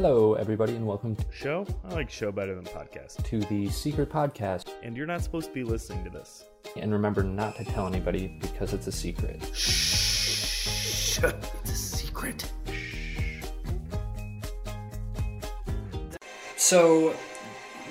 Hello, 0.00 0.34
everybody, 0.34 0.76
and 0.76 0.86
welcome 0.86 1.16
to 1.16 1.24
Show? 1.32 1.66
I 1.82 1.92
like 1.92 2.08
show 2.08 2.30
better 2.30 2.54
than 2.54 2.62
podcast. 2.66 3.24
to 3.24 3.40
the 3.40 3.68
Secret 3.68 4.08
Podcast. 4.08 4.68
And 4.84 4.96
you're 4.96 5.08
not 5.08 5.24
supposed 5.24 5.48
to 5.48 5.52
be 5.52 5.64
listening 5.64 6.04
to 6.04 6.10
this. 6.10 6.44
And 6.76 6.92
remember 6.92 7.24
not 7.24 7.56
to 7.56 7.64
tell 7.64 7.88
anybody 7.88 8.38
because 8.40 8.72
it's 8.72 8.86
a 8.86 8.92
secret. 8.92 9.42
Shh, 9.52 11.18
it's 11.18 11.70
a 11.72 11.74
secret. 11.74 12.48
So, 16.56 17.16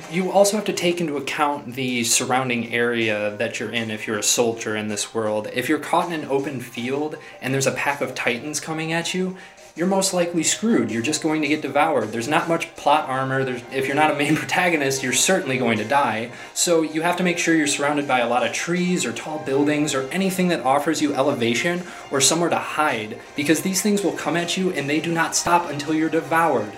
you 0.09 0.31
also 0.31 0.55
have 0.55 0.65
to 0.65 0.73
take 0.73 1.01
into 1.01 1.17
account 1.17 1.73
the 1.73 2.05
surrounding 2.05 2.73
area 2.73 3.35
that 3.35 3.59
you're 3.59 3.71
in 3.71 3.91
if 3.91 4.07
you're 4.07 4.19
a 4.19 4.23
soldier 4.23 4.77
in 4.77 4.87
this 4.87 5.13
world. 5.13 5.49
If 5.53 5.67
you're 5.67 5.79
caught 5.79 6.07
in 6.07 6.21
an 6.21 6.29
open 6.29 6.61
field 6.61 7.17
and 7.41 7.53
there's 7.53 7.67
a 7.67 7.73
pack 7.73 7.99
of 7.99 8.15
titans 8.15 8.61
coming 8.61 8.93
at 8.93 9.13
you, 9.13 9.35
you're 9.77 9.87
most 9.87 10.13
likely 10.13 10.41
screwed. 10.41 10.89
You're 10.89 11.03
just 11.03 11.21
going 11.21 11.41
to 11.43 11.47
get 11.47 11.61
devoured. 11.61 12.11
There's 12.11 12.27
not 12.27 12.49
much 12.49 12.75
plot 12.75 13.07
armor. 13.07 13.43
There's, 13.43 13.61
if 13.71 13.85
you're 13.85 13.95
not 13.95 14.09
a 14.09 14.15
main 14.15 14.35
protagonist, 14.43 15.03
you're 15.03 15.13
certainly 15.13 15.57
going 15.57 15.77
to 15.77 15.85
die. 15.85 16.31
So 16.55 16.81
you 16.81 17.03
have 17.03 17.15
to 17.17 17.23
make 17.23 17.37
sure 17.37 17.55
you're 17.55 17.67
surrounded 17.67 18.07
by 18.07 18.19
a 18.19 18.27
lot 18.27 18.45
of 18.45 18.53
trees 18.53 19.05
or 19.05 19.13
tall 19.13 19.39
buildings 19.45 19.93
or 19.93 20.09
anything 20.09 20.47
that 20.47 20.65
offers 20.65 21.01
you 21.01 21.13
elevation 21.13 21.83
or 22.11 22.19
somewhere 22.19 22.49
to 22.49 22.57
hide 22.57 23.19
because 23.35 23.61
these 23.61 23.83
things 23.83 24.03
will 24.03 24.13
come 24.13 24.35
at 24.35 24.57
you 24.57 24.71
and 24.71 24.89
they 24.89 24.99
do 24.99 25.13
not 25.13 25.35
stop 25.35 25.69
until 25.69 25.93
you're 25.93 26.09
devoured. 26.09 26.71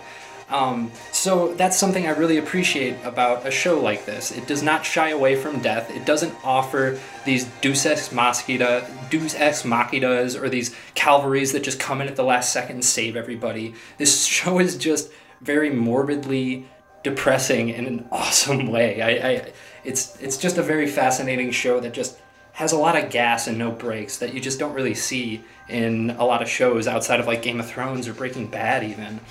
Um, 0.50 0.92
so 1.12 1.54
that's 1.54 1.78
something 1.78 2.08
I 2.08 2.12
really 2.12 2.38
appreciate 2.38 2.96
about 3.04 3.46
a 3.46 3.52
show 3.52 3.80
like 3.80 4.06
this. 4.06 4.32
It 4.32 4.48
does 4.48 4.64
not 4.64 4.84
shy 4.84 5.10
away 5.10 5.36
from 5.36 5.62
death. 5.62 5.92
It 5.92 6.06
doesn't 6.06 6.34
offer 6.44 7.00
these 7.24 7.46
Deus 7.62 7.86
Ex 7.86 8.12
Machina, 8.12 8.88
Deus 9.10 9.36
Ex 9.36 9.64
Machinas 9.64 10.40
or 10.40 10.50
these 10.50 10.76
Calvaries 10.96 11.52
that 11.52 11.64
just 11.64 11.80
come 11.80 12.02
in 12.02 12.08
at 12.08 12.16
the 12.16 12.24
last 12.24 12.52
second 12.52 12.78
and 12.78 12.86
save 12.86 13.16
everybody. 13.16 13.76
This 13.98 14.26
show 14.40 14.60
is 14.60 14.76
just 14.76 15.12
very 15.42 15.70
morbidly 15.70 16.68
depressing 17.04 17.70
in 17.70 17.86
an 17.86 18.08
awesome 18.12 18.68
way. 18.68 19.02
I, 19.02 19.30
I, 19.30 19.54
it's 19.84 20.20
it's 20.20 20.38
just 20.38 20.58
a 20.58 20.64
very 20.64 20.88
fascinating 20.88 21.52
show 21.52 21.80
that 21.80 21.94
just 21.94 22.18
has 22.54 22.74
a 22.74 22.78
lot 22.78 23.02
of 23.02 23.10
gas 23.10 23.48
and 23.48 23.58
no 23.58 23.72
brakes 23.72 24.18
that 24.18 24.34
you 24.34 24.42
just 24.42 24.60
don't 24.60 24.74
really 24.74 24.94
see 24.94 25.42
in 25.70 26.10
a 26.12 26.26
lot 26.26 26.42
of 26.42 26.50
shows 26.50 26.88
outside 26.88 27.20
of 27.20 27.28
like 27.28 27.42
Game 27.42 27.60
of 27.60 27.68
Thrones 27.70 28.08
or 28.08 28.14
Breaking 28.14 28.48
Bad 28.48 28.84
even. 28.84 29.22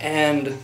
And 0.00 0.56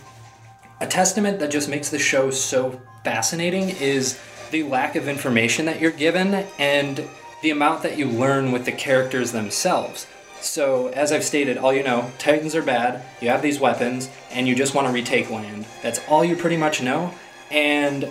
a 0.79 0.87
testament 0.87 1.39
that 1.39 1.51
just 1.51 1.69
makes 1.69 1.89
the 1.89 1.99
show 1.99 2.29
so 2.31 2.81
fascinating 3.03 3.69
is 3.69 4.19
the 4.51 4.63
lack 4.63 4.95
of 4.95 5.07
information 5.07 5.65
that 5.65 5.79
you're 5.79 5.91
given 5.91 6.45
and 6.59 7.07
the 7.41 7.49
amount 7.49 7.83
that 7.83 7.97
you 7.97 8.07
learn 8.07 8.51
with 8.51 8.65
the 8.65 8.71
characters 8.71 9.31
themselves. 9.31 10.07
So, 10.41 10.89
as 10.89 11.11
I've 11.11 11.23
stated, 11.23 11.57
all 11.57 11.73
you 11.73 11.83
know, 11.83 12.11
Titans 12.17 12.55
are 12.55 12.61
bad, 12.61 13.03
you 13.21 13.29
have 13.29 13.41
these 13.41 13.59
weapons, 13.59 14.09
and 14.31 14.47
you 14.47 14.55
just 14.55 14.75
want 14.75 14.87
to 14.87 14.93
retake 14.93 15.29
land. 15.29 15.65
That's 15.81 15.99
all 16.07 16.23
you 16.23 16.35
pretty 16.35 16.57
much 16.57 16.83
know. 16.83 17.13
And 17.49 18.09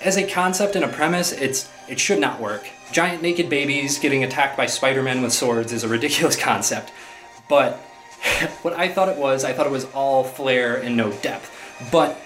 as 0.00 0.16
a 0.16 0.26
concept 0.26 0.74
and 0.74 0.84
a 0.84 0.88
premise, 0.88 1.32
it's 1.32 1.70
it 1.88 2.00
should 2.00 2.18
not 2.18 2.40
work. 2.40 2.68
Giant 2.92 3.22
naked 3.22 3.48
babies 3.48 3.98
getting 3.98 4.24
attacked 4.24 4.56
by 4.56 4.66
Spider-Man 4.66 5.22
with 5.22 5.32
swords 5.32 5.72
is 5.72 5.84
a 5.84 5.88
ridiculous 5.88 6.36
concept. 6.40 6.92
But 7.48 7.74
what 8.62 8.72
I 8.74 8.88
thought 8.88 9.08
it 9.08 9.18
was, 9.18 9.44
I 9.44 9.52
thought 9.52 9.66
it 9.66 9.72
was 9.72 9.86
all 9.86 10.24
flair 10.24 10.76
and 10.76 10.96
no 10.96 11.12
depth. 11.12 11.59
But 11.90 12.18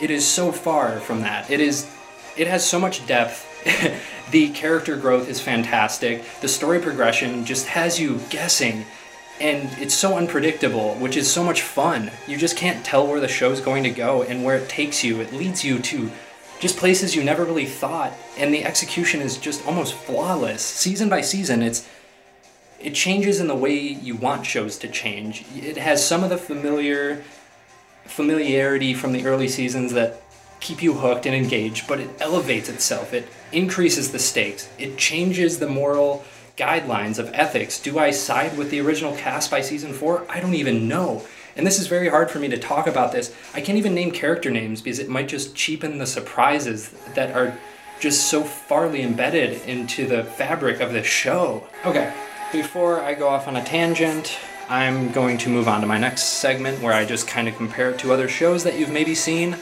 it 0.00 0.10
is 0.10 0.26
so 0.26 0.52
far 0.52 1.00
from 1.00 1.20
that. 1.22 1.50
It 1.50 1.60
is 1.60 1.90
it 2.36 2.46
has 2.46 2.64
so 2.64 2.78
much 2.80 3.06
depth. 3.06 3.48
the 4.30 4.48
character 4.50 4.96
growth 4.96 5.28
is 5.28 5.40
fantastic. 5.40 6.24
The 6.40 6.48
story 6.48 6.80
progression 6.80 7.44
just 7.44 7.66
has 7.66 8.00
you 8.00 8.20
guessing 8.30 8.84
and 9.40 9.70
it's 9.80 9.94
so 9.94 10.16
unpredictable, 10.16 10.94
which 10.94 11.16
is 11.16 11.30
so 11.30 11.42
much 11.42 11.62
fun. 11.62 12.12
You 12.28 12.36
just 12.36 12.56
can't 12.56 12.84
tell 12.84 13.06
where 13.06 13.20
the 13.20 13.28
show's 13.28 13.60
going 13.60 13.82
to 13.82 13.90
go 13.90 14.22
and 14.22 14.44
where 14.44 14.56
it 14.56 14.68
takes 14.68 15.02
you. 15.02 15.20
It 15.20 15.32
leads 15.32 15.64
you 15.64 15.80
to 15.80 16.10
just 16.60 16.76
places 16.76 17.16
you 17.16 17.24
never 17.24 17.44
really 17.44 17.66
thought, 17.66 18.12
and 18.38 18.54
the 18.54 18.64
execution 18.64 19.20
is 19.20 19.36
just 19.36 19.66
almost 19.66 19.94
flawless. 19.94 20.62
Season 20.62 21.08
by 21.08 21.20
season, 21.20 21.60
it's 21.60 21.88
it 22.78 22.94
changes 22.94 23.40
in 23.40 23.48
the 23.48 23.54
way 23.56 23.76
you 23.76 24.14
want 24.14 24.46
shows 24.46 24.78
to 24.78 24.88
change. 24.88 25.44
It 25.56 25.76
has 25.76 26.06
some 26.06 26.22
of 26.22 26.30
the 26.30 26.38
familiar 26.38 27.24
familiarity 28.04 28.94
from 28.94 29.12
the 29.12 29.26
early 29.26 29.48
seasons 29.48 29.92
that 29.92 30.22
keep 30.60 30.82
you 30.82 30.94
hooked 30.94 31.26
and 31.26 31.34
engaged, 31.34 31.88
but 31.88 32.00
it 32.00 32.10
elevates 32.20 32.68
itself. 32.68 33.12
It 33.12 33.26
increases 33.50 34.12
the 34.12 34.18
stakes. 34.18 34.68
It 34.78 34.96
changes 34.96 35.58
the 35.58 35.68
moral 35.68 36.24
guidelines 36.56 37.18
of 37.18 37.30
ethics. 37.32 37.80
Do 37.80 37.98
I 37.98 38.10
side 38.10 38.56
with 38.56 38.70
the 38.70 38.80
original 38.80 39.16
cast 39.16 39.50
by 39.50 39.60
season 39.60 39.92
4? 39.92 40.26
I 40.28 40.40
don't 40.40 40.54
even 40.54 40.86
know. 40.86 41.24
And 41.56 41.66
this 41.66 41.80
is 41.80 41.86
very 41.86 42.08
hard 42.08 42.30
for 42.30 42.38
me 42.38 42.48
to 42.48 42.58
talk 42.58 42.86
about 42.86 43.12
this. 43.12 43.34
I 43.54 43.60
can't 43.60 43.78
even 43.78 43.94
name 43.94 44.10
character 44.10 44.50
names 44.50 44.80
because 44.80 44.98
it 44.98 45.08
might 45.08 45.28
just 45.28 45.54
cheapen 45.54 45.98
the 45.98 46.06
surprises 46.06 46.90
that 47.14 47.34
are 47.36 47.58
just 48.00 48.28
so 48.28 48.42
farly 48.42 49.00
embedded 49.00 49.62
into 49.62 50.06
the 50.06 50.24
fabric 50.24 50.80
of 50.80 50.92
the 50.92 51.02
show. 51.02 51.66
Okay, 51.84 52.12
before 52.50 53.00
I 53.00 53.14
go 53.14 53.28
off 53.28 53.48
on 53.48 53.56
a 53.56 53.64
tangent, 53.64 54.38
I'm 54.68 55.12
going 55.12 55.38
to 55.38 55.48
move 55.48 55.68
on 55.68 55.80
to 55.80 55.86
my 55.86 55.98
next 55.98 56.22
segment 56.40 56.80
where 56.80 56.92
I 56.92 57.04
just 57.04 57.26
kind 57.26 57.48
of 57.48 57.56
compare 57.56 57.90
it 57.90 57.98
to 58.00 58.12
other 58.12 58.28
shows 58.28 58.64
that 58.64 58.78
you've 58.78 58.90
maybe 58.90 59.14
seen. 59.14 59.56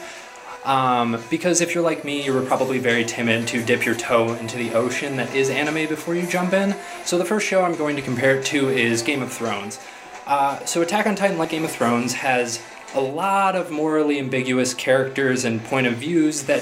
Um, 0.63 1.21
because 1.29 1.59
if 1.59 1.73
you're 1.73 1.83
like 1.83 2.05
me, 2.05 2.23
you 2.23 2.33
were 2.33 2.43
probably 2.43 2.77
very 2.77 3.03
timid 3.03 3.47
to 3.47 3.63
dip 3.63 3.85
your 3.85 3.95
toe 3.95 4.33
into 4.35 4.57
the 4.57 4.73
ocean 4.73 5.17
that 5.17 5.33
is 5.33 5.49
anime 5.49 5.87
before 5.87 6.15
you 6.15 6.27
jump 6.27 6.53
in. 6.53 6.75
So 7.03 7.17
the 7.17 7.25
first 7.25 7.47
show 7.47 7.63
I'm 7.63 7.75
going 7.75 7.95
to 7.95 8.01
compare 8.01 8.37
it 8.37 8.45
to 8.47 8.69
is 8.69 9.01
Game 9.01 9.23
of 9.23 9.33
Thrones. 9.33 9.79
Uh, 10.27 10.63
so 10.65 10.81
Attack 10.81 11.07
on 11.07 11.15
Titan, 11.15 11.37
like 11.37 11.49
Game 11.49 11.65
of 11.65 11.71
Thrones, 11.71 12.13
has 12.13 12.61
a 12.93 13.01
lot 13.01 13.55
of 13.55 13.71
morally 13.71 14.19
ambiguous 14.19 14.73
characters 14.73 15.45
and 15.45 15.63
point 15.63 15.87
of 15.87 15.95
views 15.95 16.43
that 16.43 16.61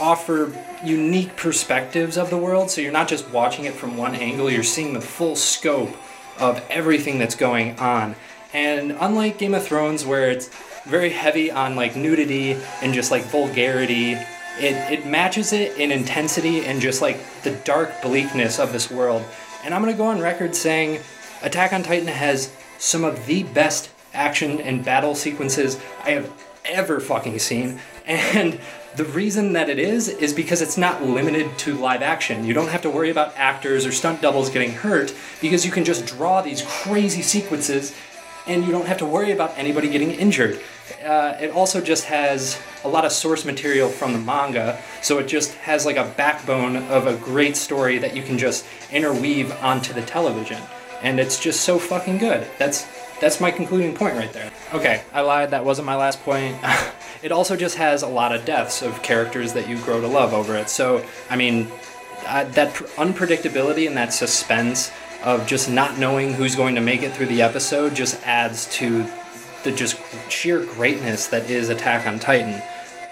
offer 0.00 0.52
unique 0.84 1.36
perspectives 1.36 2.16
of 2.16 2.30
the 2.30 2.38
world. 2.38 2.70
So 2.70 2.80
you're 2.80 2.92
not 2.92 3.08
just 3.08 3.28
watching 3.30 3.66
it 3.66 3.74
from 3.74 3.96
one 3.96 4.14
angle, 4.14 4.50
you're 4.50 4.62
seeing 4.62 4.94
the 4.94 5.00
full 5.00 5.36
scope 5.36 5.94
of 6.38 6.64
everything 6.70 7.18
that's 7.18 7.34
going 7.34 7.78
on. 7.78 8.16
And 8.52 8.92
unlike 9.00 9.38
Game 9.38 9.54
of 9.54 9.64
Thrones, 9.64 10.04
where 10.06 10.30
it's 10.30 10.48
very 10.84 11.10
heavy 11.10 11.50
on 11.50 11.76
like 11.76 11.96
nudity 11.96 12.56
and 12.82 12.94
just 12.94 13.10
like 13.10 13.24
vulgarity, 13.24 14.12
it, 14.12 14.92
it 14.92 15.06
matches 15.06 15.52
it 15.52 15.76
in 15.78 15.90
intensity 15.90 16.64
and 16.64 16.80
just 16.80 17.02
like 17.02 17.18
the 17.42 17.50
dark 17.64 18.00
bleakness 18.02 18.58
of 18.58 18.72
this 18.72 18.90
world. 18.90 19.24
And 19.64 19.74
I'm 19.74 19.80
gonna 19.82 19.94
go 19.94 20.04
on 20.04 20.20
record 20.20 20.54
saying 20.54 21.00
Attack 21.42 21.72
on 21.72 21.82
Titan 21.82 22.06
has 22.06 22.54
some 22.78 23.04
of 23.04 23.26
the 23.26 23.42
best 23.42 23.90
action 24.12 24.60
and 24.60 24.84
battle 24.84 25.14
sequences 25.14 25.78
I 26.04 26.10
have 26.10 26.30
ever 26.64 27.00
fucking 27.00 27.38
seen. 27.38 27.80
And 28.06 28.60
the 28.96 29.04
reason 29.04 29.54
that 29.54 29.68
it 29.68 29.78
is 29.78 30.08
is 30.08 30.32
because 30.32 30.62
it's 30.62 30.78
not 30.78 31.02
limited 31.02 31.56
to 31.58 31.74
live 31.74 32.00
action. 32.00 32.44
You 32.44 32.54
don't 32.54 32.68
have 32.68 32.82
to 32.82 32.90
worry 32.90 33.10
about 33.10 33.36
actors 33.36 33.84
or 33.86 33.92
stunt 33.92 34.22
doubles 34.22 34.50
getting 34.50 34.70
hurt 34.70 35.12
because 35.40 35.66
you 35.66 35.72
can 35.72 35.84
just 35.84 36.06
draw 36.06 36.42
these 36.42 36.62
crazy 36.62 37.22
sequences 37.22 37.92
and 38.46 38.64
you 38.64 38.70
don't 38.70 38.86
have 38.86 38.98
to 38.98 39.06
worry 39.06 39.32
about 39.32 39.52
anybody 39.56 39.88
getting 39.88 40.12
injured. 40.12 40.60
Uh, 41.04 41.36
it 41.40 41.50
also 41.50 41.80
just 41.80 42.04
has 42.04 42.60
a 42.84 42.88
lot 42.88 43.04
of 43.04 43.10
source 43.10 43.44
material 43.44 43.88
from 43.88 44.12
the 44.12 44.18
manga, 44.18 44.78
so 45.02 45.18
it 45.18 45.26
just 45.26 45.54
has 45.54 45.86
like 45.86 45.96
a 45.96 46.12
backbone 46.16 46.76
of 46.76 47.06
a 47.06 47.16
great 47.16 47.56
story 47.56 47.98
that 47.98 48.14
you 48.14 48.22
can 48.22 48.36
just 48.36 48.66
interweave 48.92 49.50
onto 49.62 49.92
the 49.92 50.02
television. 50.02 50.60
And 51.02 51.18
it's 51.18 51.40
just 51.40 51.62
so 51.62 51.78
fucking 51.78 52.18
good. 52.18 52.46
That's 52.58 52.86
that's 53.20 53.40
my 53.40 53.50
concluding 53.50 53.94
point 53.94 54.16
right 54.16 54.32
there. 54.32 54.50
Okay, 54.72 55.02
I 55.12 55.22
lied. 55.22 55.50
That 55.50 55.64
wasn't 55.64 55.86
my 55.86 55.96
last 55.96 56.22
point. 56.22 56.56
it 57.24 57.32
also 57.32 57.56
just 57.56 57.76
has 57.76 58.02
a 58.02 58.06
lot 58.06 58.34
of 58.34 58.44
deaths 58.44 58.82
of 58.82 59.02
characters 59.02 59.54
that 59.54 59.66
you 59.66 59.78
grow 59.78 59.98
to 59.98 60.06
love 60.06 60.34
over 60.34 60.54
it. 60.56 60.68
So, 60.68 61.02
I 61.30 61.36
mean, 61.36 61.68
that 62.24 62.74
pr- 62.74 62.84
unpredictability 63.00 63.86
and 63.86 63.96
that 63.96 64.12
suspense 64.12 64.92
of 65.24 65.46
just 65.46 65.70
not 65.70 65.98
knowing 65.98 66.34
who's 66.34 66.54
going 66.54 66.74
to 66.74 66.82
make 66.82 67.02
it 67.02 67.14
through 67.14 67.26
the 67.26 67.40
episode 67.40 67.94
just 67.94 68.22
adds 68.26 68.70
to 68.74 69.06
the 69.62 69.72
just 69.72 69.98
sheer 70.28 70.66
greatness 70.66 71.28
that 71.28 71.48
is 71.48 71.70
Attack 71.70 72.06
on 72.06 72.18
Titan. 72.18 72.62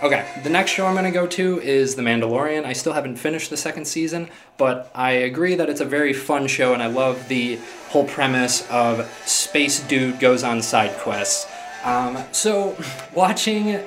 Okay, 0.03 0.29
the 0.43 0.51
next 0.51 0.73
show 0.73 0.85
I'm 0.85 0.93
going 0.93 1.07
to 1.07 1.11
go 1.11 1.27
to 1.29 1.63
is 1.63 1.95
The 1.95 2.03
Mandalorian. 2.03 2.67
I 2.67 2.75
still 2.75 2.93
haven't 2.93 3.17
finished 3.17 3.49
the 3.49 3.57
second 3.57 3.87
season, 3.87 4.29
but 4.59 4.91
I 4.95 5.13
agree 5.13 5.55
that 5.55 5.71
it's 5.71 5.81
a 5.81 5.87
very 5.87 6.13
fun 6.13 6.49
show, 6.49 6.75
and 6.75 6.83
I 6.83 6.89
love 6.89 7.29
the 7.29 7.59
whole 7.89 8.05
premise 8.05 8.69
of 8.69 9.11
space 9.25 9.81
dude 9.81 10.21
goes 10.21 10.43
on 10.43 10.61
side 10.61 10.99
quests. 10.99 11.51
Um, 11.83 12.23
so, 12.33 12.77
watching 13.15 13.81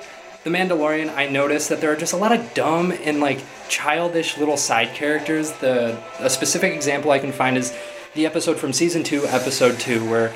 The 0.45 0.51
Mandalorian, 0.51 1.11
I 1.15 1.27
noticed 1.27 1.69
that 1.69 1.81
there 1.81 1.91
are 1.91 1.95
just 1.95 2.13
a 2.13 2.17
lot 2.17 2.31
of 2.31 2.53
dumb 2.53 2.91
and 2.91 3.19
like 3.19 3.43
childish 3.67 4.37
little 4.37 4.57
side 4.57 4.93
characters. 4.93 5.51
The 5.53 5.99
a 6.19 6.29
specific 6.29 6.71
example 6.71 7.09
I 7.09 7.17
can 7.17 7.31
find 7.31 7.57
is 7.57 7.75
the 8.13 8.27
episode 8.27 8.59
from 8.59 8.71
season 8.71 9.01
two, 9.01 9.25
episode 9.25 9.79
two, 9.79 10.07
where 10.07 10.31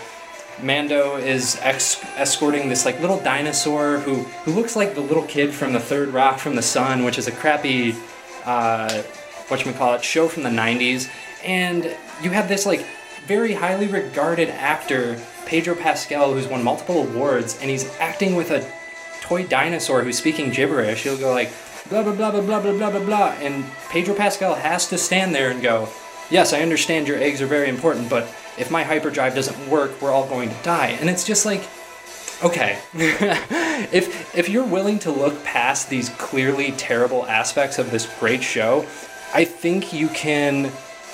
Mando 0.63 1.17
is 1.17 1.59
ex- 1.61 2.03
escorting 2.17 2.69
this 2.69 2.85
like 2.85 2.99
little 3.01 3.19
dinosaur 3.19 3.99
who 3.99 4.23
who 4.45 4.51
looks 4.51 4.75
like 4.75 4.95
the 4.95 5.01
little 5.01 5.27
kid 5.27 5.53
from 5.53 5.73
the 5.73 5.79
Third 5.79 6.09
Rock 6.09 6.39
from 6.39 6.55
the 6.55 6.63
Sun, 6.63 7.03
which 7.03 7.19
is 7.19 7.27
a 7.27 7.31
crappy 7.31 7.93
uh, 8.45 9.03
what 9.49 9.63
you 9.63 9.71
call 9.73 9.93
it 9.93 10.03
show 10.03 10.27
from 10.27 10.41
the 10.41 10.49
'90s, 10.49 11.07
and 11.45 11.95
you 12.23 12.31
have 12.31 12.49
this 12.49 12.65
like 12.65 12.83
very 13.27 13.53
highly 13.53 13.85
regarded 13.85 14.49
actor 14.49 15.21
Pedro 15.45 15.75
Pascal 15.75 16.33
who's 16.33 16.47
won 16.47 16.63
multiple 16.63 17.03
awards, 17.03 17.59
and 17.61 17.69
he's 17.69 17.87
acting 17.99 18.35
with 18.35 18.49
a 18.49 18.78
toy 19.29 19.45
dinosaur 19.45 20.03
who's 20.03 20.17
speaking 20.17 20.49
gibberish. 20.49 21.03
He'll 21.03 21.17
go 21.17 21.31
like 21.31 21.51
blah 21.89 22.01
blah 22.01 22.13
blah 22.13 22.31
blah 22.31 22.41
blah 22.41 22.61
blah 22.61 22.73
blah 22.73 22.89
blah 22.89 23.05
blah, 23.05 23.29
and 23.39 23.63
Pedro 23.89 24.15
Pascal 24.15 24.55
has 24.55 24.89
to 24.89 24.97
stand 24.97 25.35
there 25.35 25.51
and 25.51 25.61
go, 25.61 25.87
"Yes, 26.31 26.51
I 26.51 26.61
understand 26.61 27.07
your 27.07 27.17
eggs 27.17 27.39
are 27.41 27.45
very 27.47 27.69
important, 27.69 28.09
but 28.09 28.23
if 28.57 28.71
my 28.71 28.83
hyperdrive 28.83 29.35
doesn't 29.35 29.69
work, 29.69 30.01
we're 30.01 30.11
all 30.11 30.27
going 30.27 30.49
to 30.49 30.55
die." 30.63 30.97
And 30.99 31.09
it's 31.09 31.23
just 31.23 31.45
like, 31.45 31.61
okay, 32.43 32.79
if 32.93 34.35
if 34.35 34.49
you're 34.49 34.65
willing 34.65 34.97
to 34.99 35.11
look 35.11 35.43
past 35.43 35.89
these 35.89 36.09
clearly 36.09 36.71
terrible 36.71 37.25
aspects 37.27 37.77
of 37.77 37.91
this 37.91 38.09
great 38.19 38.41
show, 38.41 38.85
I 39.33 39.45
think 39.45 39.93
you 39.93 40.07
can 40.09 40.71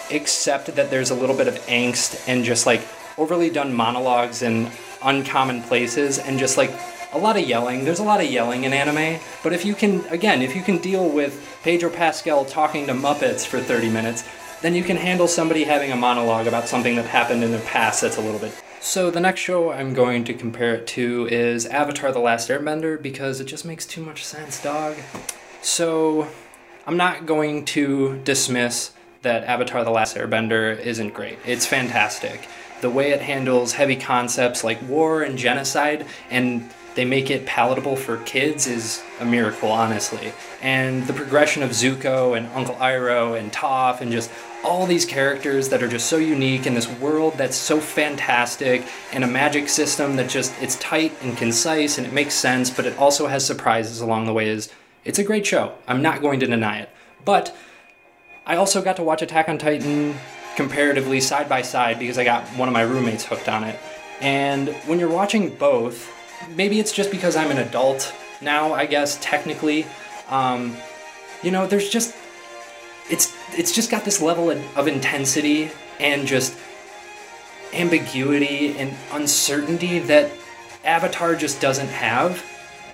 accept 0.10 0.74
that 0.74 0.90
there's 0.90 1.12
a 1.12 1.16
little 1.16 1.36
bit 1.36 1.50
of 1.50 1.56
angst 1.66 2.30
and 2.30 2.46
just 2.46 2.66
like 2.66 2.88
overly 3.18 3.50
done 3.50 3.74
monologues 3.74 4.42
in 4.42 4.72
uncommon 5.04 5.62
places 5.64 6.20
and 6.20 6.40
just 6.40 6.58
like 6.58 6.72
a 7.13 7.18
lot 7.18 7.38
of 7.38 7.48
yelling. 7.48 7.86
There's 7.86 8.00
a 8.00 8.04
lot 8.04 8.22
of 8.22 8.30
yelling 8.30 8.63
in 8.63 8.74
anime, 8.74 9.19
but 9.44 9.54
if 9.54 9.66
you 9.66 9.75
can, 9.75 10.06
again, 10.07 10.42
if 10.42 10.56
you 10.56 10.62
can 10.62 10.78
deal 10.78 11.07
with 11.10 11.60
Pedro 11.63 11.90
Pascal 11.90 12.46
talking 12.46 12.88
to 12.88 12.94
Muppets 12.94 13.46
for 13.46 13.60
30 13.60 13.90
minutes, 13.90 14.24
then 14.62 14.75
you 14.75 14.84
can 14.84 14.98
handle 14.98 15.28
somebody 15.28 15.63
having 15.63 15.92
a 15.92 15.96
monologue 15.96 16.48
about 16.48 16.68
something 16.68 16.96
that 16.96 17.06
happened 17.06 17.44
in 17.44 17.52
their 17.52 17.62
past 17.62 18.02
that's 18.02 18.18
a 18.18 18.22
little 18.22 18.40
bit. 18.40 18.54
So 18.80 19.10
the 19.10 19.19
next 19.19 19.42
show 19.42 19.72
I'm 19.72 19.94
going 19.94 20.24
to 20.25 20.34
compare 20.34 20.75
it 20.75 20.88
to 20.88 21.28
is 21.31 21.66
Avatar 21.66 22.12
The 22.12 22.19
Last 22.19 22.50
Airbender 22.50 23.02
because 23.02 23.40
it 23.40 23.46
just 23.46 23.66
makes 23.66 23.86
too 23.86 24.01
much 24.01 24.24
sense, 24.24 24.62
dog. 24.62 24.96
So 25.62 26.28
I'm 26.86 26.98
not 26.98 27.25
going 27.25 27.66
to 27.66 28.19
dismiss 28.24 28.92
that 29.24 29.44
Avatar 29.46 29.84
The 29.84 29.90
Last 29.90 30.16
Airbender 30.16 30.80
isn't 30.80 31.16
great. 31.16 31.40
It's 31.46 31.66
fantastic. 31.66 32.48
The 32.81 32.92
way 32.92 33.10
it 33.10 33.22
handles 33.22 33.74
heavy 33.74 33.96
concepts 33.96 34.63
like 34.63 34.80
war 34.88 35.24
and 35.24 35.36
genocide 35.36 36.06
and 36.30 36.69
they 36.96 37.06
make 37.06 37.30
it 37.30 37.46
palatable 37.46 37.98
for 37.98 38.18
kids 38.18 38.68
is 38.68 39.04
a 39.20 39.26
miracle, 39.26 39.70
honestly. 39.70 40.32
And 40.62 41.06
the 41.08 41.14
progression 41.14 41.62
of 41.62 41.72
Zuko 41.72 42.38
and 42.38 42.48
Uncle 42.48 42.76
Iroh 42.76 43.38
and 43.38 43.52
Toph 43.52 44.02
and 44.02 44.12
just 44.12 44.32
all 44.64 44.86
these 44.86 45.06
characters 45.06 45.70
that 45.70 45.84
are 45.84 45.88
just 45.88 46.08
so 46.08 46.18
unique 46.18 46.66
in 46.66 46.74
this 46.74 46.88
world 46.88 47.36
that's 47.38 47.58
so 47.58 47.80
fantastic 47.80 48.84
and 49.14 49.24
a 49.24 49.28
magic 49.28 49.70
system 49.70 50.16
that 50.16 50.30
just 50.30 50.54
it's 50.62 50.78
tight 50.78 51.14
and 51.22 51.38
concise 51.38 51.98
and 51.98 52.08
it 52.08 52.14
makes 52.14 52.34
sense, 52.34 52.70
but 52.70 52.86
it 52.86 52.98
also 52.98 53.28
has 53.28 53.46
surprises 53.46 54.02
along 54.02 54.26
the 54.26 54.34
way 54.34 54.48
is 54.48 54.72
it's 55.04 55.20
a 55.20 55.24
great 55.24 55.46
show. 55.46 55.74
I'm 55.88 56.02
not 56.02 56.22
going 56.22 56.40
to 56.40 56.48
deny 56.48 56.80
it. 56.80 56.90
But 57.26 57.56
I 58.46 58.56
also 58.56 58.82
got 58.82 58.96
to 58.96 59.04
watch 59.04 59.22
Attack 59.22 59.50
on 59.50 59.58
Titan 59.58 60.16
comparatively 60.56 61.20
side 61.20 61.50
by 61.50 61.62
side 61.62 62.00
because 62.00 62.18
I 62.18 62.24
got 62.24 62.48
one 62.50 62.70
of 62.70 62.74
my 62.74 62.82
roommates 62.82 63.26
hooked 63.26 63.50
on 63.50 63.64
it. 63.64 63.78
And 64.22 64.70
when 64.88 65.00
you're 65.00 65.10
watching 65.10 65.56
both, 65.56 66.10
maybe 66.50 66.80
it's 66.80 66.92
just 66.92 67.12
because 67.12 67.36
I'm 67.36 67.52
an 67.52 67.58
adult 67.58 68.14
now, 68.42 68.74
I 68.74 68.86
guess, 68.86 69.18
technically. 69.22 69.86
Um, 70.30 70.76
you 71.44 71.52
know, 71.52 71.68
there's 71.68 71.90
just 71.90 72.16
it's 73.10 73.36
it's 73.54 73.72
just 73.72 73.92
got 73.92 74.04
this 74.04 74.22
level 74.22 74.50
of 74.50 74.88
intensity 74.88 75.72
and 76.00 76.28
just 76.28 76.58
ambiguity 77.74 78.78
and 78.78 78.94
uncertainty 79.12 80.00
that 80.00 80.32
Avatar 80.84 81.36
just 81.36 81.62
doesn't 81.62 81.88
have. 81.88 82.44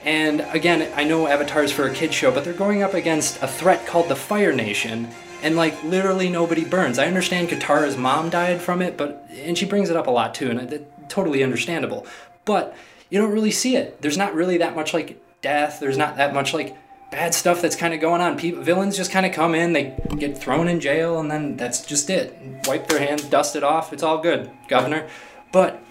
And 0.04 0.42
again, 0.52 0.92
I 0.96 1.04
know 1.04 1.28
Avatar's 1.28 1.72
for 1.72 1.86
a 1.86 1.94
kid 1.94 2.14
show, 2.14 2.32
but 2.32 2.44
they're 2.44 2.54
going 2.54 2.82
up 2.82 2.94
against 2.94 3.42
a 3.44 3.48
threat 3.48 3.86
called 3.86 4.10
the 4.10 4.16
Fire 4.16 4.52
Nation, 4.52 5.10
and 5.44 5.56
like 5.56 5.82
literally 5.84 6.30
nobody 6.30 6.66
burns. 6.66 6.98
I 6.98 7.06
understand 7.06 7.50
Katara's 7.50 7.98
mom 7.98 8.30
died 8.30 8.62
from 8.62 8.82
it, 8.82 8.98
but 8.98 9.28
and 9.44 9.58
she 9.58 9.66
brings 9.66 9.90
it 9.90 9.96
up 9.96 10.08
a 10.08 10.12
lot 10.12 10.34
too, 10.34 10.50
and 10.50 10.74
it's 10.74 10.86
totally 11.08 11.44
understandable. 11.44 12.08
But 12.46 12.76
you 13.12 13.20
don't 13.20 13.32
really 13.32 13.52
see 13.52 13.76
it. 13.76 14.02
There's 14.02 14.18
not 14.18 14.34
really 14.34 14.58
that 14.58 14.76
much 14.76 14.94
like 14.94 15.22
death. 15.42 15.80
There's 15.80 15.98
not 15.98 16.16
that 16.16 16.34
much 16.34 16.54
like 16.54 16.76
bad 17.12 17.36
stuff 17.36 17.62
that's 17.62 17.76
kind 17.76 17.94
of 17.94 18.00
going 18.00 18.22
on. 18.22 18.38
People, 18.38 18.64
villains 18.64 18.96
just 18.96 19.12
kind 19.12 19.26
of 19.26 19.34
come 19.34 19.54
in, 19.54 19.74
they 19.74 19.96
get 20.18 20.38
thrown 20.38 20.70
in 20.70 20.80
jail, 20.80 21.20
and 21.20 21.30
then 21.30 21.58
that's 21.58 21.86
just 21.86 22.10
it. 22.10 22.34
Wipe 22.66 22.88
their 22.88 23.06
hands, 23.06 23.24
dust 23.26 23.56
it 23.56 23.64
off. 23.64 23.92
It's 23.92 24.02
all 24.02 24.20
good, 24.20 24.50
Governor. 24.70 25.08
But 25.52 25.84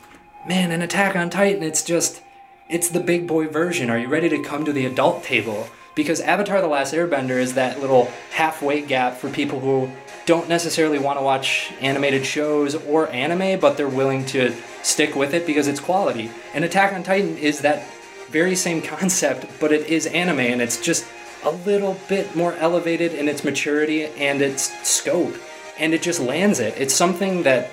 man, 0.48 0.72
an 0.72 0.80
Attack 0.80 1.14
on 1.14 1.28
Titan, 1.28 1.62
it's 1.62 1.84
just 1.84 2.22
it's 2.70 2.88
the 2.88 3.00
big 3.00 3.26
boy 3.26 3.48
version. 3.48 3.90
Are 3.90 3.98
you 3.98 4.08
ready 4.08 4.30
to 4.30 4.42
come 4.42 4.64
to 4.64 4.72
the 4.72 4.86
adult 4.86 5.22
table? 5.22 5.68
Because 5.94 6.20
Avatar: 6.20 6.62
The 6.62 6.68
Last 6.68 6.94
Airbender 6.94 7.38
is 7.38 7.52
that 7.52 7.80
little 7.80 8.10
halfway 8.32 8.80
gap 8.80 9.18
for 9.18 9.28
people 9.28 9.60
who 9.60 9.90
don't 10.26 10.48
necessarily 10.48 10.98
want 10.98 11.18
to 11.18 11.22
watch 11.22 11.72
animated 11.80 12.24
shows 12.24 12.74
or 12.74 13.08
anime, 13.10 13.58
but 13.58 13.76
they're 13.76 13.88
willing 13.88 14.24
to 14.26 14.54
stick 14.82 15.16
with 15.16 15.34
it 15.34 15.46
because 15.46 15.66
it's 15.66 15.80
quality. 15.80 16.30
And 16.54 16.64
Attack 16.64 16.92
on 16.92 17.02
Titan 17.02 17.36
is 17.36 17.60
that 17.60 17.86
very 18.28 18.54
same 18.54 18.82
concept, 18.96 19.46
but 19.60 19.72
it 19.72 19.86
is 19.88 20.06
anime 20.06 20.40
and 20.40 20.62
it's 20.62 20.80
just 20.80 21.06
a 21.44 21.50
little 21.50 21.96
bit 22.08 22.34
more 22.36 22.54
elevated 22.56 23.14
in 23.14 23.28
its 23.28 23.44
maturity 23.44 24.06
and 24.06 24.42
its 24.42 24.70
scope. 24.88 25.34
And 25.78 25.94
it 25.94 26.02
just 26.02 26.20
lands 26.20 26.60
it. 26.60 26.74
It's 26.76 26.94
something 26.94 27.42
that 27.44 27.70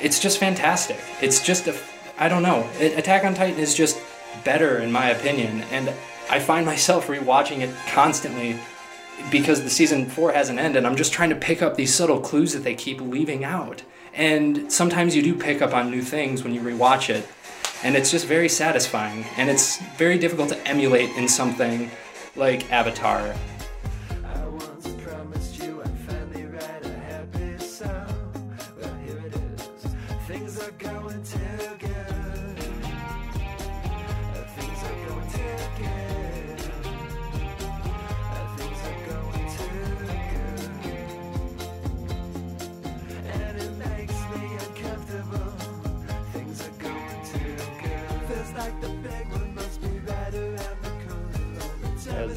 it's 0.00 0.18
just 0.18 0.38
fantastic. 0.38 0.98
It's 1.20 1.44
just 1.44 1.66
a 1.66 1.76
I 2.18 2.28
don't 2.28 2.42
know. 2.42 2.68
Attack 2.80 3.24
on 3.24 3.34
Titan 3.34 3.60
is 3.60 3.74
just 3.74 4.00
better 4.44 4.78
in 4.78 4.90
my 4.90 5.10
opinion 5.10 5.62
and 5.70 5.92
I 6.30 6.40
find 6.40 6.66
myself 6.74 7.06
rewatching 7.08 7.60
it 7.60 7.74
constantly 7.88 8.58
because 9.30 9.62
the 9.62 9.70
season 9.70 10.06
4 10.06 10.32
hasn't 10.32 10.58
ended. 10.58 10.84
I'm 10.84 10.96
just 10.96 11.12
trying 11.12 11.30
to 11.30 11.36
pick 11.36 11.62
up 11.62 11.76
these 11.76 11.94
subtle 11.94 12.20
clues 12.20 12.52
that 12.52 12.64
they 12.64 12.74
keep 12.74 13.00
leaving 13.00 13.44
out. 13.44 13.82
And 14.14 14.72
sometimes 14.72 15.14
you 15.14 15.22
do 15.22 15.34
pick 15.34 15.62
up 15.62 15.74
on 15.74 15.90
new 15.90 16.02
things 16.02 16.42
when 16.42 16.54
you 16.54 16.60
rewatch 16.60 17.08
it. 17.08 17.26
And 17.84 17.94
it's 17.94 18.10
just 18.10 18.26
very 18.26 18.48
satisfying. 18.48 19.24
And 19.36 19.48
it's 19.48 19.78
very 19.96 20.18
difficult 20.18 20.48
to 20.48 20.68
emulate 20.68 21.10
in 21.10 21.28
something 21.28 21.90
like 22.34 22.70
Avatar. 22.72 23.34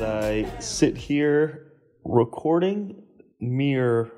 As 0.02 0.46
I 0.48 0.60
sit 0.60 0.98
here 0.98 1.72
recording 2.04 3.04
mere, 3.40 4.12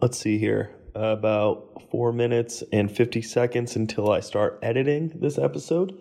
let's 0.00 0.18
see 0.18 0.38
here, 0.38 0.74
about 0.94 1.82
four 1.90 2.12
minutes 2.12 2.64
and 2.72 2.90
50 2.90 3.22
seconds 3.22 3.76
until 3.76 4.10
I 4.10 4.20
start 4.20 4.58
editing 4.62 5.12
this 5.20 5.38
episode. 5.38 5.96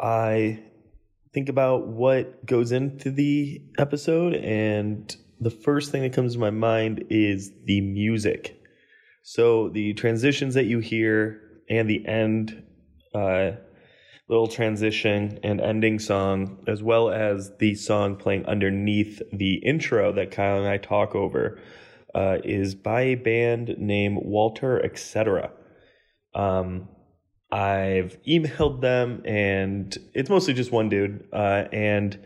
I 0.00 0.60
think 1.32 1.48
about 1.48 1.86
what 1.86 2.44
goes 2.46 2.72
into 2.72 3.10
the 3.10 3.62
episode, 3.78 4.34
and 4.34 5.14
the 5.40 5.50
first 5.50 5.92
thing 5.92 6.02
that 6.02 6.12
comes 6.12 6.32
to 6.32 6.38
my 6.38 6.50
mind 6.50 7.04
is 7.10 7.52
the 7.64 7.80
music. 7.80 8.60
So 9.22 9.68
the 9.68 9.94
transitions 9.94 10.54
that 10.54 10.64
you 10.64 10.80
hear 10.80 11.40
and 11.68 11.88
the 11.88 12.06
end 12.06 12.64
uh, 13.14 13.52
little 14.28 14.46
transition 14.48 15.38
and 15.42 15.60
ending 15.60 15.98
song, 15.98 16.58
as 16.66 16.82
well 16.82 17.10
as 17.10 17.52
the 17.58 17.74
song 17.74 18.16
playing 18.16 18.44
underneath 18.46 19.22
the 19.32 19.54
intro 19.64 20.12
that 20.12 20.30
Kyle 20.30 20.58
and 20.58 20.68
I 20.68 20.76
talk 20.76 21.14
over, 21.14 21.60
uh, 22.14 22.38
is 22.44 22.74
by 22.74 23.00
a 23.02 23.14
band 23.14 23.76
named 23.78 24.18
Walter 24.22 24.84
Etc. 24.84 25.50
Um, 26.34 26.88
I've 27.50 28.18
emailed 28.28 28.82
them, 28.82 29.22
and 29.24 29.96
it's 30.14 30.28
mostly 30.28 30.54
just 30.54 30.72
one 30.72 30.88
dude, 30.88 31.26
uh, 31.32 31.64
and. 31.72 32.18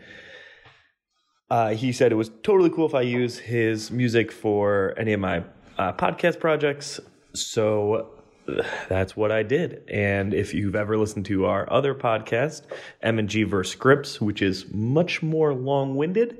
Uh, 1.49 1.69
he 1.75 1.91
said 1.91 2.11
it 2.11 2.15
was 2.15 2.31
totally 2.41 2.69
cool 2.71 2.87
if 2.87 2.95
I 2.95 3.01
use 3.01 3.37
his 3.37 3.91
music 3.91 4.31
for 4.31 4.95
any 4.97 5.13
of 5.13 5.19
my 5.19 5.43
uh, 5.77 5.93
podcast 5.93 6.39
projects. 6.39 6.99
So 7.35 8.22
that's 8.89 9.15
what 9.15 9.31
I 9.31 9.43
did. 9.43 9.83
And 9.89 10.33
if 10.33 10.53
you've 10.53 10.75
ever 10.75 10.97
listened 10.97 11.25
to 11.27 11.45
our 11.45 11.71
other 11.71 11.95
podcast, 11.95 12.63
M 13.01 13.19
and 13.19 13.29
G 13.29 13.43
verse 13.43 13.69
scripts, 13.69 14.19
which 14.19 14.41
is 14.41 14.65
much 14.73 15.23
more 15.23 15.53
long-winded, 15.53 16.37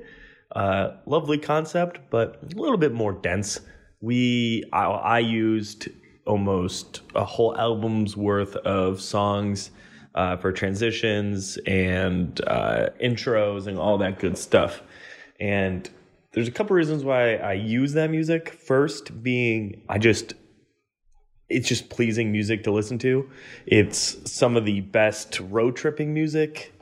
uh, 0.54 0.90
lovely 1.06 1.38
concept, 1.38 2.00
but 2.10 2.38
a 2.42 2.60
little 2.60 2.76
bit 2.76 2.92
more 2.92 3.12
dense. 3.12 3.60
We 4.00 4.64
I, 4.72 4.84
I 4.84 5.18
used 5.20 5.88
almost 6.26 7.00
a 7.14 7.24
whole 7.24 7.56
album's 7.56 8.16
worth 8.16 8.56
of 8.56 9.00
songs 9.00 9.70
uh, 10.14 10.36
for 10.36 10.52
transitions 10.52 11.58
and 11.66 12.40
uh, 12.46 12.90
intros 13.02 13.66
and 13.66 13.78
all 13.78 13.98
that 13.98 14.18
good 14.18 14.38
stuff. 14.38 14.82
And 15.40 15.88
there's 16.32 16.48
a 16.48 16.52
couple 16.52 16.76
reasons 16.76 17.04
why 17.04 17.36
I 17.36 17.54
use 17.54 17.92
that 17.94 18.10
music. 18.10 18.50
First, 18.50 19.22
being 19.22 19.82
I 19.88 19.98
just 19.98 20.34
it's 21.48 21.68
just 21.68 21.90
pleasing 21.90 22.32
music 22.32 22.64
to 22.64 22.72
listen 22.72 22.98
to. 22.98 23.28
It's 23.66 24.30
some 24.30 24.56
of 24.56 24.64
the 24.64 24.80
best 24.80 25.40
road 25.40 25.76
tripping 25.76 26.14
music 26.14 26.72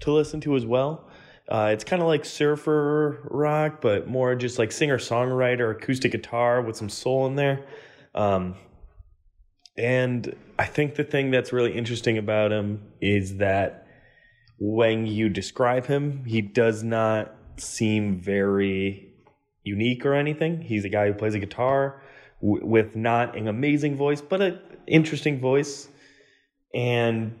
to 0.00 0.12
listen 0.12 0.40
to 0.42 0.56
as 0.56 0.64
well. 0.64 1.08
Uh, 1.48 1.70
it's 1.72 1.84
kind 1.84 2.02
of 2.02 2.08
like 2.08 2.24
surfer 2.24 3.20
rock, 3.30 3.80
but 3.80 4.08
more 4.08 4.34
just 4.34 4.58
like 4.58 4.72
singer 4.72 4.98
songwriter, 4.98 5.70
acoustic 5.70 6.12
guitar 6.12 6.60
with 6.60 6.76
some 6.76 6.88
soul 6.88 7.26
in 7.26 7.36
there. 7.36 7.66
Um, 8.14 8.56
and 9.76 10.34
I 10.58 10.64
think 10.64 10.94
the 10.94 11.04
thing 11.04 11.30
that's 11.30 11.52
really 11.52 11.72
interesting 11.76 12.18
about 12.18 12.50
him 12.50 12.82
is 13.00 13.36
that 13.36 13.86
when 14.58 15.06
you 15.06 15.28
describe 15.28 15.86
him, 15.86 16.24
he 16.24 16.40
does 16.40 16.82
not 16.82 17.34
seem 17.58 18.18
very 18.18 19.12
unique 19.62 20.04
or 20.06 20.14
anything. 20.14 20.62
He's 20.62 20.84
a 20.84 20.88
guy 20.88 21.06
who 21.06 21.14
plays 21.14 21.34
a 21.34 21.38
guitar 21.38 22.02
w- 22.40 22.64
with 22.64 22.96
not 22.96 23.36
an 23.36 23.48
amazing 23.48 23.96
voice, 23.96 24.20
but 24.20 24.40
an 24.40 24.58
interesting 24.86 25.40
voice. 25.40 25.88
And 26.74 27.38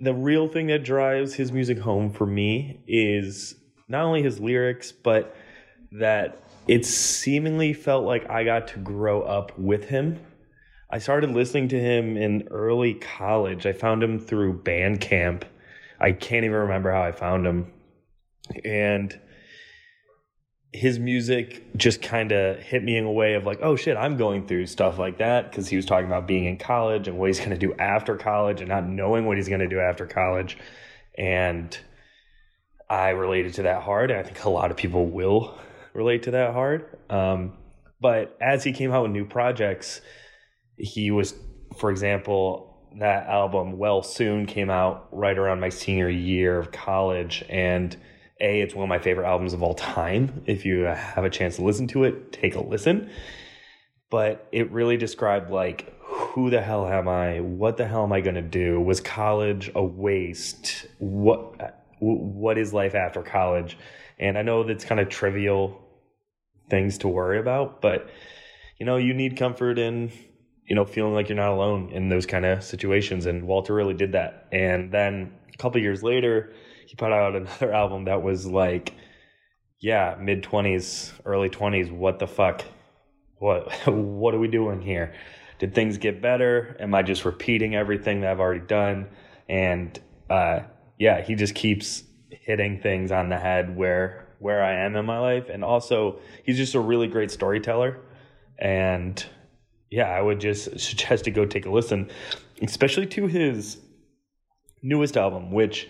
the 0.00 0.14
real 0.14 0.48
thing 0.48 0.68
that 0.68 0.84
drives 0.84 1.34
his 1.34 1.52
music 1.52 1.78
home 1.78 2.10
for 2.10 2.26
me 2.26 2.80
is 2.86 3.54
not 3.88 4.04
only 4.04 4.22
his 4.22 4.40
lyrics, 4.40 4.92
but 4.92 5.36
that 5.92 6.42
it 6.68 6.86
seemingly 6.86 7.72
felt 7.72 8.04
like 8.04 8.28
I 8.30 8.44
got 8.44 8.68
to 8.68 8.78
grow 8.78 9.22
up 9.22 9.58
with 9.58 9.88
him 9.88 10.20
I 10.92 10.98
started 10.98 11.30
listening 11.30 11.68
to 11.68 11.80
him 11.80 12.16
in 12.16 12.48
early 12.50 12.94
college. 12.94 13.64
I 13.64 13.72
found 13.72 14.02
him 14.02 14.18
through 14.18 14.62
Bandcamp. 14.62 15.44
I 16.00 16.10
can't 16.10 16.44
even 16.44 16.56
remember 16.56 16.90
how 16.90 17.02
I 17.02 17.12
found 17.12 17.46
him. 17.46 17.72
And 18.64 19.16
his 20.72 20.98
music 20.98 21.64
just 21.76 22.00
kind 22.00 22.30
of 22.30 22.58
hit 22.58 22.84
me 22.84 22.96
in 22.96 23.04
a 23.04 23.10
way 23.10 23.34
of 23.34 23.44
like, 23.44 23.58
oh 23.60 23.74
shit, 23.74 23.96
I'm 23.96 24.16
going 24.16 24.46
through 24.46 24.66
stuff 24.66 24.98
like 24.98 25.18
that 25.18 25.50
because 25.50 25.68
he 25.68 25.76
was 25.76 25.84
talking 25.84 26.06
about 26.06 26.28
being 26.28 26.44
in 26.44 26.58
college 26.58 27.08
and 27.08 27.18
what 27.18 27.28
he's 27.28 27.38
going 27.38 27.50
to 27.50 27.58
do 27.58 27.74
after 27.74 28.16
college 28.16 28.60
and 28.60 28.68
not 28.68 28.86
knowing 28.86 29.26
what 29.26 29.36
he's 29.36 29.48
going 29.48 29.60
to 29.60 29.68
do 29.68 29.80
after 29.80 30.06
college. 30.06 30.56
And 31.18 31.76
I 32.88 33.10
related 33.10 33.54
to 33.54 33.62
that 33.62 33.82
hard. 33.82 34.12
And 34.12 34.20
I 34.20 34.22
think 34.22 34.44
a 34.44 34.50
lot 34.50 34.70
of 34.70 34.76
people 34.76 35.06
will 35.06 35.58
relate 35.92 36.22
to 36.24 36.32
that 36.32 36.52
hard. 36.52 36.98
Um, 37.10 37.54
but 38.00 38.36
as 38.40 38.62
he 38.62 38.72
came 38.72 38.92
out 38.92 39.02
with 39.02 39.12
new 39.12 39.24
projects, 39.24 40.00
he 40.76 41.10
was, 41.10 41.34
for 41.78 41.90
example, 41.90 42.88
that 43.00 43.26
album 43.26 43.76
Well 43.76 44.02
Soon 44.02 44.46
came 44.46 44.70
out 44.70 45.08
right 45.10 45.36
around 45.36 45.60
my 45.60 45.68
senior 45.68 46.08
year 46.08 46.58
of 46.58 46.70
college. 46.70 47.44
And 47.48 47.96
A, 48.40 48.60
it's 48.60 48.74
one 48.74 48.84
of 48.84 48.88
my 48.88 48.98
favorite 48.98 49.26
albums 49.26 49.52
of 49.52 49.62
all 49.62 49.74
time. 49.74 50.42
If 50.46 50.64
you 50.64 50.80
have 50.80 51.24
a 51.24 51.30
chance 51.30 51.56
to 51.56 51.64
listen 51.64 51.86
to 51.88 52.04
it, 52.04 52.32
take 52.32 52.54
a 52.54 52.60
listen. 52.60 53.10
But 54.10 54.48
it 54.52 54.70
really 54.72 54.96
described 54.96 55.50
like, 55.50 55.94
who 56.02 56.50
the 56.50 56.60
hell 56.60 56.86
am 56.86 57.08
I? 57.08 57.40
What 57.40 57.76
the 57.76 57.86
hell 57.86 58.02
am 58.02 58.12
I 58.12 58.20
going 58.20 58.34
to 58.34 58.42
do? 58.42 58.80
Was 58.80 59.00
college 59.00 59.70
a 59.74 59.82
waste? 59.82 60.86
What 60.98 61.76
what 62.00 62.56
is 62.56 62.72
life 62.72 62.94
after 62.94 63.22
college? 63.22 63.76
And 64.18 64.38
I 64.38 64.42
know 64.42 64.62
that's 64.64 64.84
kind 64.84 65.00
of 65.00 65.10
trivial 65.10 65.80
things 66.70 66.98
to 66.98 67.08
worry 67.08 67.38
about, 67.38 67.82
but 67.82 68.08
you 68.78 68.86
know, 68.86 68.96
you 68.96 69.12
need 69.12 69.36
comfort 69.36 69.78
in 69.78 70.10
you 70.70 70.76
know, 70.76 70.84
feeling 70.84 71.12
like 71.12 71.28
you're 71.28 71.36
not 71.36 71.50
alone 71.50 71.90
in 71.90 72.08
those 72.08 72.26
kind 72.26 72.46
of 72.46 72.62
situations. 72.62 73.26
And 73.26 73.44
Walter 73.48 73.74
really 73.74 73.92
did 73.92 74.12
that. 74.12 74.46
And 74.52 74.92
then 74.92 75.32
a 75.52 75.56
couple 75.56 75.80
years 75.80 76.04
later, 76.04 76.52
he 76.90 76.96
put 76.96 77.12
out 77.12 77.36
another 77.36 77.72
album 77.82 78.06
that 78.06 78.20
was 78.20 78.46
like, 78.46 78.94
yeah, 79.78 80.16
mid 80.20 80.42
20s, 80.42 81.12
early 81.24 81.48
20s. 81.48 81.92
What 81.92 82.18
the 82.18 82.26
fuck? 82.26 82.64
What 83.38 83.70
what 83.86 84.34
are 84.34 84.40
we 84.40 84.48
doing 84.48 84.82
here? 84.82 85.14
Did 85.60 85.72
things 85.72 85.98
get 85.98 86.20
better? 86.20 86.76
Am 86.80 86.92
I 86.92 87.02
just 87.02 87.24
repeating 87.24 87.76
everything 87.76 88.22
that 88.22 88.32
I've 88.32 88.40
already 88.40 88.66
done? 88.66 89.06
And 89.48 89.98
uh, 90.28 90.60
yeah, 90.98 91.22
he 91.22 91.36
just 91.36 91.54
keeps 91.54 92.02
hitting 92.28 92.80
things 92.80 93.12
on 93.12 93.28
the 93.28 93.38
head 93.38 93.76
where 93.76 94.26
where 94.40 94.64
I 94.64 94.84
am 94.84 94.96
in 94.96 95.06
my 95.06 95.20
life. 95.20 95.48
And 95.48 95.62
also, 95.62 96.18
he's 96.44 96.56
just 96.56 96.74
a 96.74 96.80
really 96.80 97.06
great 97.06 97.30
storyteller. 97.30 98.00
And 98.58 99.24
yeah, 99.90 100.08
I 100.08 100.20
would 100.20 100.40
just 100.40 100.80
suggest 100.80 101.22
to 101.26 101.30
go 101.30 101.46
take 101.46 101.66
a 101.66 101.70
listen, 101.70 102.10
especially 102.60 103.06
to 103.06 103.28
his 103.28 103.78
newest 104.82 105.16
album, 105.16 105.52
which 105.52 105.88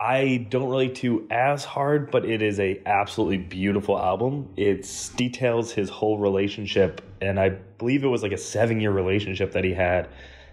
I 0.00 0.46
don't 0.48 0.68
relate 0.68 0.94
to 0.96 1.26
as 1.28 1.64
hard, 1.64 2.12
but 2.12 2.24
it 2.24 2.40
is 2.40 2.60
a 2.60 2.80
absolutely 2.86 3.38
beautiful 3.38 3.98
album. 3.98 4.48
It 4.56 4.88
details 5.16 5.72
his 5.72 5.90
whole 5.90 6.18
relationship, 6.18 7.00
and 7.20 7.40
I 7.40 7.48
believe 7.48 8.04
it 8.04 8.08
was 8.08 8.22
like 8.22 8.30
a 8.32 8.38
seven 8.38 8.80
year 8.80 8.92
relationship 8.92 9.52
that 9.52 9.64
he 9.64 9.72
had, 9.74 10.08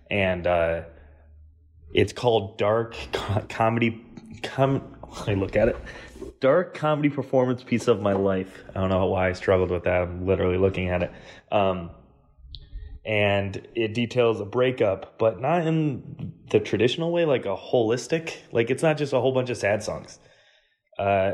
and 0.09 0.47
uh, 0.47 0.83
it's 1.93 2.11
called 2.11 2.57
Dark 2.57 2.95
Comedy. 3.49 4.03
Com- 4.41 4.95
I 5.27 5.35
look 5.35 5.55
at 5.55 5.69
it. 5.69 5.77
Dark 6.39 6.73
comedy 6.73 7.09
performance 7.09 7.63
piece 7.63 7.87
of 7.87 8.01
my 8.01 8.13
life. 8.13 8.63
I 8.75 8.79
don't 8.79 8.89
know 8.89 9.05
why 9.05 9.29
I 9.29 9.33
struggled 9.33 9.69
with 9.69 9.83
that. 9.83 10.01
I'm 10.01 10.25
literally 10.25 10.57
looking 10.57 10.89
at 10.89 11.03
it. 11.03 11.11
Um, 11.51 11.91
and 13.05 13.67
it 13.75 13.93
details 13.93 14.41
a 14.41 14.45
breakup, 14.45 15.17
but 15.17 15.39
not 15.39 15.65
in 15.65 16.33
the 16.49 16.59
traditional 16.59 17.11
way, 17.11 17.25
like 17.25 17.45
a 17.45 17.55
holistic. 17.55 18.37
Like 18.51 18.69
it's 18.69 18.83
not 18.83 18.97
just 18.97 19.13
a 19.13 19.19
whole 19.19 19.31
bunch 19.31 19.49
of 19.49 19.57
sad 19.57 19.83
songs. 19.83 20.19
Uh, 20.97 21.33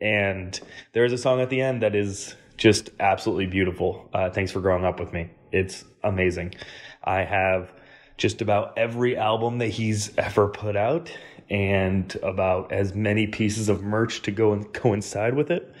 and 0.00 0.58
there 0.92 1.04
is 1.04 1.12
a 1.12 1.18
song 1.18 1.40
at 1.40 1.50
the 1.50 1.60
end 1.60 1.82
that 1.82 1.94
is 1.94 2.34
just 2.56 2.90
absolutely 3.00 3.46
beautiful. 3.46 4.08
Uh, 4.12 4.30
Thanks 4.30 4.52
for 4.52 4.60
growing 4.60 4.84
up 4.84 5.00
with 5.00 5.12
me. 5.12 5.30
It's 5.52 5.84
amazing. 6.04 6.54
I 7.02 7.24
have 7.24 7.72
just 8.16 8.40
about 8.42 8.76
every 8.78 9.16
album 9.16 9.58
that 9.58 9.68
he's 9.68 10.16
ever 10.18 10.48
put 10.48 10.76
out, 10.76 11.10
and 11.50 12.16
about 12.22 12.72
as 12.72 12.94
many 12.94 13.26
pieces 13.26 13.68
of 13.68 13.82
merch 13.82 14.22
to 14.22 14.30
go 14.30 14.52
and 14.52 14.72
coincide 14.72 15.34
with 15.34 15.50
it. 15.50 15.74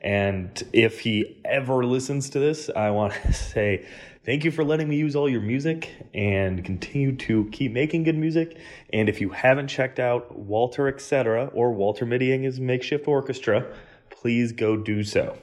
And 0.00 0.62
if 0.72 1.00
he 1.00 1.40
ever 1.44 1.84
listens 1.84 2.30
to 2.30 2.38
this, 2.38 2.70
I 2.74 2.90
want 2.90 3.12
to 3.12 3.32
say 3.34 3.86
Thank 4.22 4.44
you 4.44 4.50
for 4.50 4.64
letting 4.64 4.86
me 4.86 4.96
use 4.96 5.16
all 5.16 5.30
your 5.30 5.40
music 5.40 5.90
and 6.12 6.62
continue 6.62 7.16
to 7.16 7.48
keep 7.52 7.72
making 7.72 8.02
good 8.02 8.18
music. 8.18 8.58
And 8.92 9.08
if 9.08 9.18
you 9.18 9.30
haven't 9.30 9.68
checked 9.68 9.98
out 9.98 10.38
Walter 10.38 10.88
Etc. 10.88 11.46
or 11.54 11.72
Walter 11.72 12.04
Mitty 12.04 12.30
and 12.34 12.44
his 12.44 12.60
makeshift 12.60 13.08
orchestra, 13.08 13.74
please 14.10 14.52
go 14.52 14.76
do 14.76 15.02
so. 15.04 15.38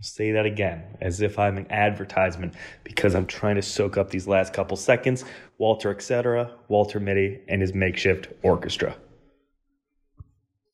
say 0.00 0.30
that 0.30 0.46
again 0.46 0.96
as 1.00 1.20
if 1.20 1.40
I'm 1.40 1.58
an 1.58 1.66
advertisement 1.70 2.54
because 2.84 3.16
I'm 3.16 3.26
trying 3.26 3.56
to 3.56 3.62
soak 3.62 3.96
up 3.96 4.10
these 4.10 4.28
last 4.28 4.52
couple 4.52 4.76
seconds. 4.76 5.24
Walter 5.58 5.90
Etc., 5.90 6.52
Walter 6.68 7.00
Mitty, 7.00 7.40
and 7.48 7.60
his 7.60 7.74
makeshift 7.74 8.28
orchestra. 8.42 8.96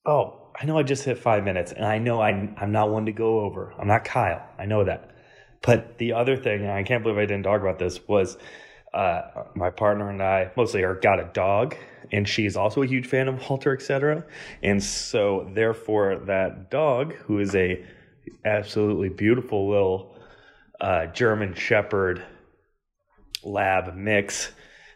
Oh, 0.05 0.51
I 0.61 0.67
know 0.67 0.79
I 0.79 0.83
just 0.83 1.05
hit 1.05 1.19
five 1.19 1.43
minutes, 1.43 1.73
and 1.73 1.87
I 1.87 1.99
know 1.99 2.21
I, 2.21 2.31
I'm 2.59 2.73
not 2.73 2.91
one 2.91 3.07
to 3.07 3.13
go 3.13 3.41
over. 3.41 3.73
I'm 3.79 3.89
not 3.89 4.05
Kyle. 4.05 4.43
I 4.59 4.67
know 4.67 4.85
that. 4.85 5.18
But 5.63 5.99
the 5.99 6.13
other 6.13 6.37
thing, 6.37 6.67
I 6.67 6.83
can't 6.83 7.03
believe 7.03 7.19
I 7.19 7.27
didn't 7.27 7.43
talk 7.43 7.61
about 7.61 7.79
this, 7.79 8.07
was 8.07 8.39
uh, 8.95 9.23
my 9.55 9.71
partner 9.71 10.09
and 10.11 10.23
I, 10.23 10.51
mostly 10.57 10.83
her, 10.83 10.95
got 10.95 11.21
a 11.21 11.31
dog, 11.33 11.77
and 12.13 12.29
she's 12.29 12.57
also 12.57 12.83
a 12.83 12.87
huge 12.87 13.07
fan 13.07 13.29
of 13.29 13.49
Walter, 13.51 13.75
etc. 13.75 14.25
And 14.63 14.83
so, 14.83 15.51
therefore, 15.53 16.17
that 16.27 16.71
dog, 16.71 17.15
who 17.15 17.39
is 17.39 17.55
a 17.55 17.85
absolutely 18.45 19.09
beautiful 19.09 19.69
little 19.69 20.17
uh, 20.81 21.07
German 21.07 21.55
Shepherd 21.55 22.23
lab 23.43 23.95
mix, 23.95 24.53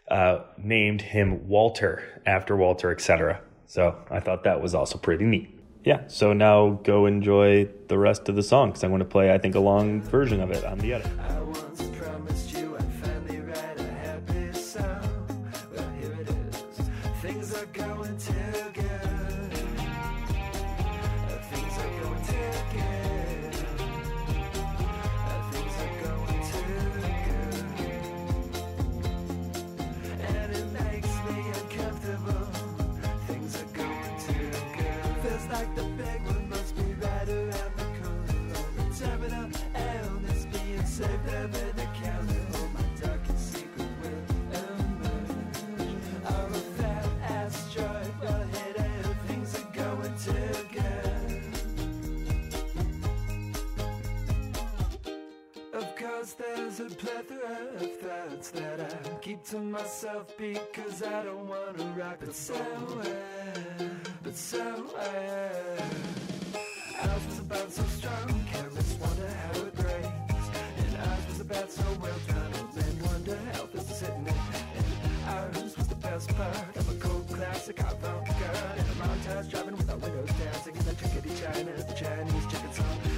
uh, 0.09 0.39
named 0.57 1.01
him 1.01 1.47
Walter 1.47 2.21
after 2.25 2.55
Walter, 2.55 2.91
etc. 2.91 3.41
So 3.65 3.97
I 4.09 4.19
thought 4.19 4.43
that 4.43 4.61
was 4.61 4.75
also 4.75 4.97
pretty 4.97 5.25
neat 5.25 5.52
yeah, 5.83 6.07
so 6.07 6.33
now 6.33 6.79
go 6.83 7.05
enjoy 7.05 7.67
the 7.87 7.97
rest 7.97 8.29
of 8.29 8.35
the 8.35 8.43
song 8.43 8.69
because 8.69 8.83
I'm 8.83 8.91
going 8.91 8.99
to 8.99 9.05
play, 9.05 9.33
I 9.33 9.37
think, 9.37 9.55
a 9.55 9.59
long 9.59 10.01
version 10.01 10.39
of 10.39 10.51
it. 10.51 10.63
On 10.63 10.77
the 10.79 10.93
edit. 10.93 11.11
there's 17.21 17.53
a 17.55 17.65
plethora 57.03 57.57
of 57.81 57.91
thoughts 57.99 58.51
that 58.51 58.79
I 58.79 59.09
keep 59.19 59.43
to 59.47 59.59
myself 59.59 60.33
because 60.37 61.03
I 61.03 61.23
don't 61.25 61.47
want 61.49 61.77
to 61.77 61.83
rock 61.99 62.19
the 62.19 62.33
somewhere. 62.33 63.23
But 63.77 64.23
but 64.23 64.35
so 64.35 64.61
uh, 64.97 65.83
Ours 67.03 67.25
was 67.27 67.39
about 67.39 67.71
so 67.71 67.83
strong, 67.97 68.45
careless, 68.49 68.97
wonder 69.01 69.27
how 69.27 69.51
it 69.67 69.75
breaks. 69.75 70.45
And 70.77 70.97
ours 70.97 71.25
was 71.27 71.39
about 71.41 71.69
so 71.69 71.83
well 72.01 72.19
done, 72.25 72.51
men 72.73 72.95
wonder 73.11 73.37
how 73.51 73.65
this 73.73 73.91
is 73.91 73.99
hitting 73.99 74.27
it. 74.27 74.35
And 74.77 74.85
ours 75.35 75.75
was 75.75 75.87
the 75.87 75.95
best 75.95 76.29
part 76.29 76.77
of 76.77 76.89
a 76.89 76.99
cold 76.99 77.27
classic, 77.27 77.83
I 77.83 77.93
the 77.93 77.97
gun. 77.97 78.77
And 78.77 78.87
a 78.87 78.95
montage 79.03 79.49
driving 79.49 79.75
with 79.75 79.89
our 79.89 79.97
windows 79.97 80.29
down, 80.39 80.53
singing 80.63 80.83
the 80.83 80.95
chickadee 80.95 81.35
China, 81.35 81.71
the 81.83 81.93
Chinese 81.93 82.45
chicken 82.47 82.73
song. 82.73 83.12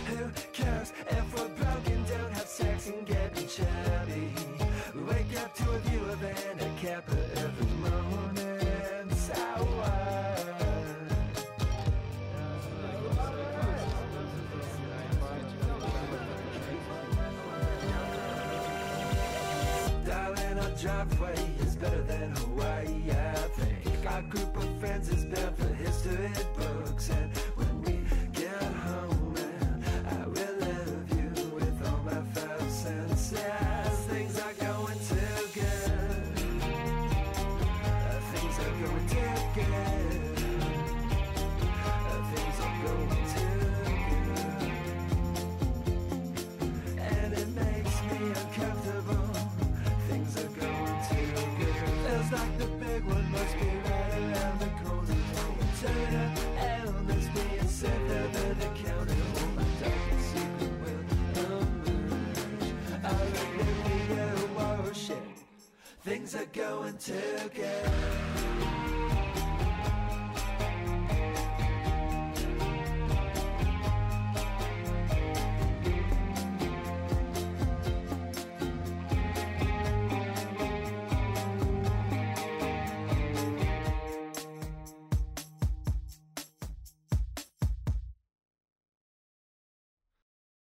Things 66.15 66.33
are 66.33 66.45
going 66.45 66.97
too 66.97 67.49
good. 67.53 68.84